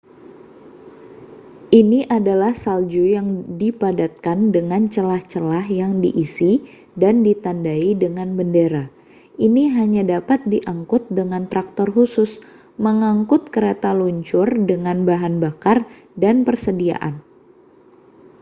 [1.81, 3.27] ini adalah salju yang
[3.61, 6.51] dipadatkan dengan celah-celah yang diisi
[7.03, 8.83] dan ditandai dengan bendera
[9.45, 12.31] ini hanya dapat diangkut dengan traktor khusus
[12.85, 15.77] mengangkut kereta luncur dengan bahan bakar
[16.23, 17.13] dan persediaan